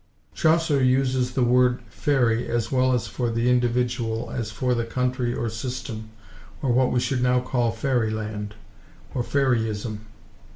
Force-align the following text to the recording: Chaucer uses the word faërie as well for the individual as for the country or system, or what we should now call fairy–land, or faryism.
Chaucer 0.33 0.83
uses 0.83 1.33
the 1.33 1.43
word 1.43 1.83
faërie 1.91 2.49
as 2.49 2.71
well 2.71 2.97
for 2.97 3.29
the 3.29 3.51
individual 3.51 4.31
as 4.31 4.49
for 4.49 4.73
the 4.73 4.83
country 4.83 5.31
or 5.31 5.47
system, 5.47 6.09
or 6.59 6.71
what 6.71 6.91
we 6.91 6.99
should 6.99 7.21
now 7.21 7.39
call 7.39 7.69
fairy–land, 7.71 8.55
or 9.13 9.21
faryism. 9.21 9.99